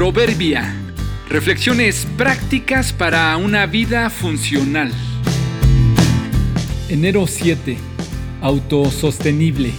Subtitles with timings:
[0.00, 0.74] Proverbia.
[1.28, 4.90] Reflexiones prácticas para una vida funcional.
[6.88, 7.76] Enero 7.
[8.40, 9.72] Autosostenible.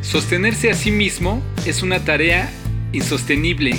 [0.00, 2.48] Sostenerse a sí mismo es una tarea
[2.92, 3.72] insostenible.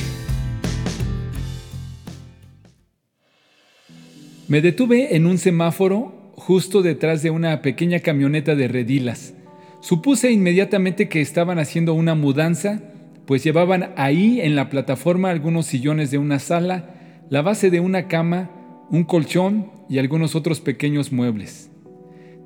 [4.50, 9.34] Me detuve en un semáforo justo detrás de una pequeña camioneta de redilas.
[9.80, 12.82] Supuse inmediatamente que estaban haciendo una mudanza,
[13.25, 18.07] pues llevaban ahí en la plataforma algunos sillones de una sala, la base de una
[18.07, 18.51] cama,
[18.89, 21.69] un colchón y algunos otros pequeños muebles.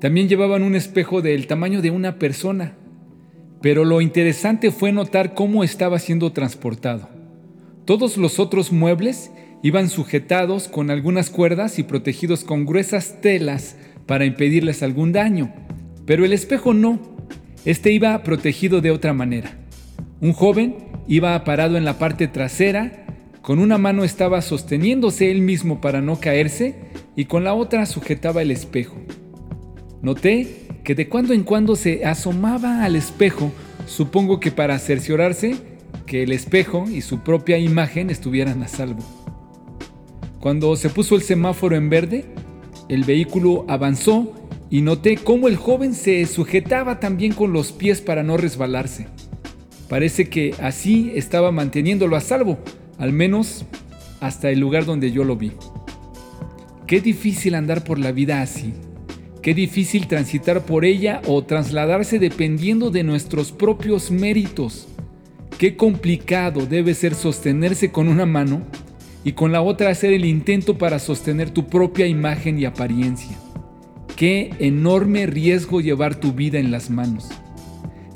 [0.00, 2.74] También llevaban un espejo del tamaño de una persona,
[3.60, 7.08] pero lo interesante fue notar cómo estaba siendo transportado.
[7.84, 9.32] Todos los otros muebles
[9.62, 13.76] iban sujetados con algunas cuerdas y protegidos con gruesas telas
[14.06, 15.52] para impedirles algún daño,
[16.06, 17.00] pero el espejo no.
[17.64, 19.67] Este iba protegido de otra manera.
[20.20, 20.74] Un joven
[21.06, 23.06] iba parado en la parte trasera,
[23.40, 26.74] con una mano estaba sosteniéndose él mismo para no caerse
[27.14, 28.96] y con la otra sujetaba el espejo.
[30.02, 33.52] Noté que de cuando en cuando se asomaba al espejo,
[33.86, 35.56] supongo que para cerciorarse
[36.04, 39.04] que el espejo y su propia imagen estuvieran a salvo.
[40.40, 42.24] Cuando se puso el semáforo en verde,
[42.88, 44.32] el vehículo avanzó
[44.68, 49.06] y noté cómo el joven se sujetaba también con los pies para no resbalarse.
[49.88, 52.58] Parece que así estaba manteniéndolo a salvo,
[52.98, 53.64] al menos
[54.20, 55.52] hasta el lugar donde yo lo vi.
[56.86, 58.74] Qué difícil andar por la vida así.
[59.42, 64.88] Qué difícil transitar por ella o trasladarse dependiendo de nuestros propios méritos.
[65.58, 68.62] Qué complicado debe ser sostenerse con una mano
[69.24, 73.36] y con la otra hacer el intento para sostener tu propia imagen y apariencia.
[74.16, 77.28] Qué enorme riesgo llevar tu vida en las manos.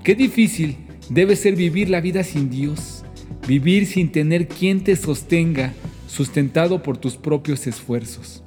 [0.03, 0.77] Qué difícil
[1.09, 3.05] debe ser vivir la vida sin Dios,
[3.47, 5.73] vivir sin tener quien te sostenga,
[6.07, 8.43] sustentado por tus propios esfuerzos.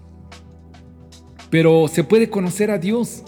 [1.49, 3.23] Pero se puede conocer a Dios,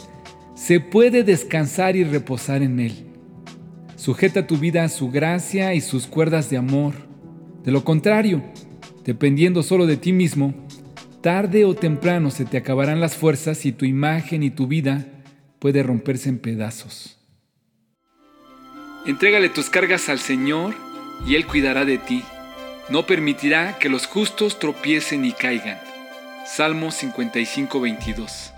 [0.55, 2.93] se puede descansar y reposar en Él.
[3.95, 6.93] Sujeta tu vida a su gracia y sus cuerdas de amor.
[7.63, 8.43] De lo contrario,
[9.05, 10.53] dependiendo solo de ti mismo,
[11.21, 15.07] Tarde o temprano se te acabarán las fuerzas y tu imagen y tu vida
[15.59, 17.17] puede romperse en pedazos.
[19.07, 20.75] Entrégale tus cargas al Señor
[21.25, 22.25] y Él cuidará de ti.
[22.89, 25.79] No permitirá que los justos tropiecen y caigan.
[26.45, 28.53] Salmo 55, 22.